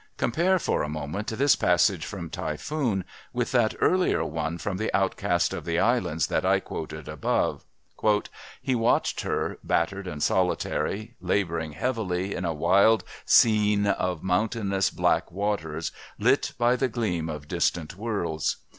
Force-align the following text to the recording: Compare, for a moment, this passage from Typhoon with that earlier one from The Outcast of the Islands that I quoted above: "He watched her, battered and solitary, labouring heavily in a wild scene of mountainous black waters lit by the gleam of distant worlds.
Compare, 0.17 0.57
for 0.57 0.81
a 0.81 0.89
moment, 0.89 1.27
this 1.27 1.55
passage 1.55 2.07
from 2.07 2.27
Typhoon 2.27 3.05
with 3.33 3.51
that 3.51 3.75
earlier 3.79 4.25
one 4.25 4.57
from 4.57 4.77
The 4.77 4.89
Outcast 4.97 5.53
of 5.53 5.63
the 5.63 5.77
Islands 5.79 6.25
that 6.25 6.43
I 6.43 6.59
quoted 6.59 7.07
above: 7.07 7.65
"He 8.63 8.73
watched 8.73 9.21
her, 9.21 9.59
battered 9.63 10.07
and 10.07 10.23
solitary, 10.23 11.13
labouring 11.21 11.73
heavily 11.73 12.33
in 12.33 12.45
a 12.45 12.51
wild 12.51 13.03
scene 13.25 13.85
of 13.85 14.23
mountainous 14.23 14.89
black 14.89 15.31
waters 15.31 15.91
lit 16.17 16.53
by 16.57 16.75
the 16.75 16.87
gleam 16.89 17.29
of 17.29 17.47
distant 17.47 17.95
worlds. 17.95 18.57